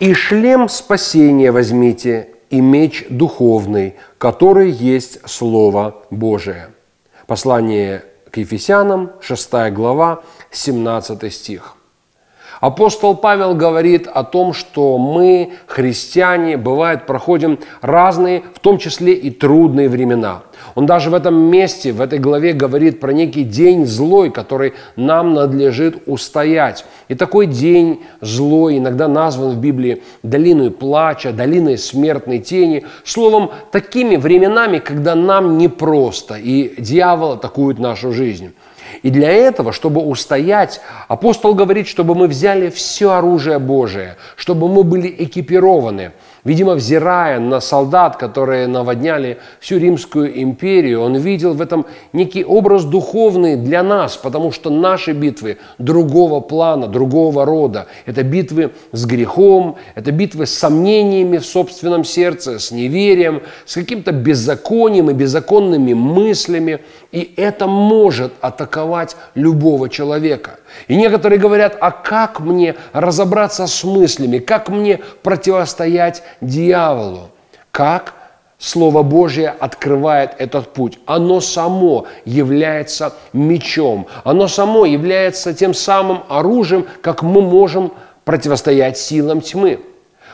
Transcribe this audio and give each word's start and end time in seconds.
«И 0.00 0.14
шлем 0.14 0.68
спасения 0.68 1.52
возьмите, 1.52 2.30
и 2.48 2.60
меч 2.60 3.06
духовный, 3.10 3.96
который 4.18 4.70
есть 4.70 5.18
Слово 5.28 6.02
Божие». 6.10 6.70
Послание 7.26 8.04
к 8.30 8.38
Ефесянам, 8.38 9.12
6 9.20 9.70
глава, 9.70 10.22
17 10.50 11.32
стих. 11.32 11.76
Апостол 12.60 13.16
Павел 13.16 13.54
говорит 13.54 14.06
о 14.06 14.22
том, 14.22 14.52
что 14.52 14.98
мы, 14.98 15.52
христиане, 15.66 16.58
бывает, 16.58 17.06
проходим 17.06 17.58
разные, 17.80 18.42
в 18.54 18.58
том 18.58 18.76
числе 18.76 19.14
и 19.14 19.30
трудные 19.30 19.88
времена. 19.88 20.42
Он 20.74 20.84
даже 20.84 21.08
в 21.08 21.14
этом 21.14 21.34
месте, 21.34 21.90
в 21.90 22.02
этой 22.02 22.18
главе 22.18 22.52
говорит 22.52 23.00
про 23.00 23.14
некий 23.14 23.44
день 23.44 23.86
злой, 23.86 24.30
который 24.30 24.74
нам 24.94 25.32
надлежит 25.32 26.02
устоять. 26.04 26.84
И 27.08 27.14
такой 27.14 27.46
день 27.46 28.02
злой 28.20 28.76
иногда 28.76 29.08
назван 29.08 29.52
в 29.52 29.58
Библии 29.58 30.02
долиной 30.22 30.70
плача, 30.70 31.32
долиной 31.32 31.78
смертной 31.78 32.40
тени. 32.40 32.84
Словом, 33.04 33.52
такими 33.72 34.16
временами, 34.16 34.80
когда 34.80 35.14
нам 35.14 35.56
непросто, 35.56 36.34
и 36.34 36.74
дьявол 36.78 37.32
атакует 37.32 37.78
нашу 37.78 38.12
жизнь. 38.12 38.52
И 39.02 39.10
для 39.10 39.30
этого, 39.30 39.72
чтобы 39.72 40.00
устоять, 40.00 40.80
апостол 41.08 41.54
говорит, 41.54 41.86
чтобы 41.86 42.14
мы 42.14 42.26
взяли 42.26 42.70
все 42.70 43.12
оружие 43.12 43.58
Божие, 43.58 44.16
чтобы 44.36 44.68
мы 44.68 44.84
были 44.84 45.14
экипированы– 45.18 46.12
Видимо, 46.44 46.74
взирая 46.74 47.38
на 47.38 47.60
солдат, 47.60 48.16
которые 48.16 48.66
наводняли 48.66 49.38
всю 49.60 49.78
Римскую 49.78 50.42
империю, 50.42 51.02
он 51.02 51.16
видел 51.16 51.52
в 51.52 51.60
этом 51.60 51.84
некий 52.14 52.44
образ 52.44 52.84
духовный 52.84 53.56
для 53.56 53.82
нас, 53.82 54.16
потому 54.16 54.50
что 54.50 54.70
наши 54.70 55.12
битвы 55.12 55.58
другого 55.78 56.40
плана, 56.40 56.86
другого 56.86 57.44
рода. 57.44 57.86
Это 58.06 58.22
битвы 58.22 58.72
с 58.92 59.04
грехом, 59.04 59.76
это 59.94 60.12
битвы 60.12 60.46
с 60.46 60.54
сомнениями 60.54 61.36
в 61.36 61.44
собственном 61.44 62.04
сердце, 62.04 62.58
с 62.58 62.70
неверием, 62.70 63.42
с 63.66 63.74
каким-то 63.74 64.12
беззаконием 64.12 65.10
и 65.10 65.14
беззаконными 65.14 65.92
мыслями. 65.92 66.80
И 67.12 67.34
это 67.36 67.66
может 67.66 68.32
атаковать 68.40 69.16
любого 69.34 69.88
человека. 69.88 70.60
И 70.88 70.96
некоторые 70.96 71.38
говорят, 71.38 71.76
а 71.80 71.90
как 71.90 72.40
мне 72.40 72.76
разобраться 72.92 73.66
с 73.66 73.84
мыслями, 73.84 74.38
как 74.38 74.68
мне 74.68 75.00
противостоять 75.22 76.22
дьяволу? 76.40 77.28
Как 77.70 78.14
Слово 78.60 79.02
Божье 79.02 79.48
открывает 79.48 80.32
этот 80.36 80.74
путь. 80.74 80.98
Оно 81.06 81.40
само 81.40 82.06
является 82.26 83.14
мечом. 83.32 84.06
Оно 84.22 84.48
само 84.48 84.84
является 84.84 85.54
тем 85.54 85.72
самым 85.72 86.24
оружием, 86.28 86.86
как 87.00 87.22
мы 87.22 87.40
можем 87.40 87.94
противостоять 88.26 88.98
силам 88.98 89.40
тьмы. 89.40 89.80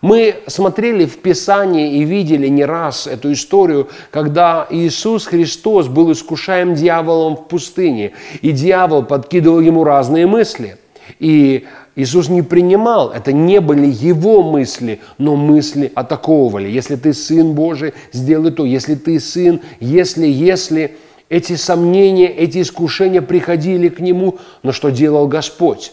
Мы 0.00 0.34
смотрели 0.48 1.06
в 1.06 1.18
Писании 1.18 1.98
и 1.98 2.02
видели 2.02 2.48
не 2.48 2.64
раз 2.64 3.06
эту 3.06 3.32
историю, 3.32 3.88
когда 4.10 4.66
Иисус 4.68 5.26
Христос 5.26 5.86
был 5.86 6.10
искушаем 6.10 6.74
дьяволом 6.74 7.36
в 7.36 7.46
пустыне, 7.46 8.12
и 8.42 8.50
дьявол 8.50 9.04
подкидывал 9.04 9.60
ему 9.60 9.84
разные 9.84 10.26
мысли. 10.26 10.76
И 11.18 11.66
Иисус 11.96 12.28
не 12.28 12.42
принимал, 12.42 13.10
это 13.10 13.32
не 13.32 13.60
были 13.60 13.86
его 13.86 14.42
мысли, 14.42 15.00
но 15.18 15.34
мысли 15.34 15.90
атаковывали. 15.94 16.68
Если 16.68 16.94
ты 16.94 17.12
сын 17.12 17.54
Божий, 17.54 17.92
сделай 18.12 18.52
то. 18.52 18.64
Если 18.64 18.94
ты 18.94 19.18
сын, 19.18 19.60
если, 19.80 20.26
если 20.28 20.96
эти 21.28 21.56
сомнения, 21.56 22.28
эти 22.28 22.62
искушения 22.62 23.20
приходили 23.20 23.88
к 23.88 23.98
нему, 23.98 24.38
но 24.62 24.72
что 24.72 24.90
делал 24.90 25.26
Господь? 25.26 25.92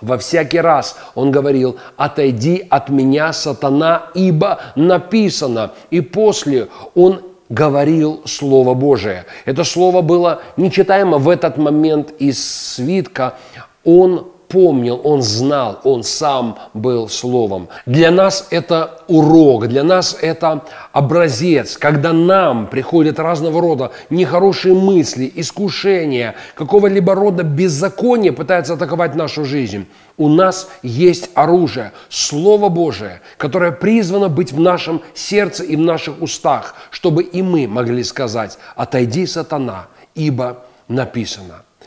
Во 0.00 0.16
всякий 0.16 0.60
раз 0.60 0.96
он 1.14 1.30
говорил, 1.30 1.76
отойди 1.96 2.64
от 2.70 2.88
меня, 2.88 3.32
сатана, 3.32 4.10
ибо 4.14 4.60
написано. 4.76 5.72
И 5.90 6.00
после 6.00 6.68
он 6.94 7.20
говорил 7.48 8.22
Слово 8.24 8.74
Божие. 8.74 9.26
Это 9.44 9.64
Слово 9.64 10.02
было 10.02 10.40
нечитаемо 10.56 11.18
в 11.18 11.28
этот 11.28 11.58
момент 11.58 12.12
из 12.18 12.42
свитка. 12.74 13.34
Он 13.84 14.28
помнил, 14.48 15.00
он 15.04 15.22
знал, 15.22 15.80
он 15.84 16.02
сам 16.02 16.58
был 16.74 17.08
Словом. 17.08 17.68
Для 17.86 18.10
нас 18.10 18.46
это 18.50 19.02
урок, 19.08 19.68
для 19.68 19.84
нас 19.84 20.16
это 20.20 20.64
образец, 20.92 21.76
когда 21.76 22.12
нам 22.12 22.66
приходят 22.66 23.18
разного 23.18 23.60
рода 23.60 23.92
нехорошие 24.10 24.74
мысли, 24.74 25.30
искушения, 25.34 26.34
какого-либо 26.54 27.14
рода 27.14 27.42
беззаконие 27.42 28.32
пытается 28.32 28.74
атаковать 28.74 29.14
нашу 29.14 29.44
жизнь. 29.44 29.86
У 30.16 30.28
нас 30.28 30.68
есть 30.82 31.30
оружие, 31.34 31.92
Слово 32.08 32.68
Божие, 32.68 33.20
которое 33.36 33.70
призвано 33.70 34.28
быть 34.28 34.52
в 34.52 34.58
нашем 34.58 35.02
сердце 35.14 35.62
и 35.64 35.76
в 35.76 35.80
наших 35.80 36.20
устах, 36.20 36.74
чтобы 36.90 37.22
и 37.22 37.42
мы 37.42 37.68
могли 37.68 38.02
сказать 38.02 38.58
«Отойди, 38.74 39.26
сатана, 39.26 39.86
ибо 40.14 40.64
написано». 40.88 41.62